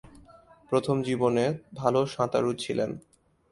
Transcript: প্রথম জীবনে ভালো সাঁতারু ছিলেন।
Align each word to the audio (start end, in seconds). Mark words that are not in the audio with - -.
প্রথম 0.71 0.97
জীবনে 1.01 1.45
ভালো 1.75 1.99
সাঁতারু 2.05 2.51
ছিলেন। 2.53 2.91